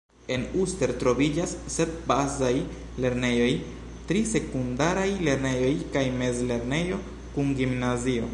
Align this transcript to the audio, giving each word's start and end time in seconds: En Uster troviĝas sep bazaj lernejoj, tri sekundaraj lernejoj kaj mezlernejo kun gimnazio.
En 0.35 0.43
Uster 0.61 0.91
troviĝas 1.03 1.51
sep 1.73 1.91
bazaj 2.11 2.49
lernejoj, 3.05 3.51
tri 4.13 4.23
sekundaraj 4.33 5.07
lernejoj 5.29 5.73
kaj 5.97 6.05
mezlernejo 6.23 7.03
kun 7.37 7.59
gimnazio. 7.63 8.29